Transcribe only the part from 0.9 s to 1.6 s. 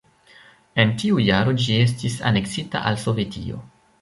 tiu jaro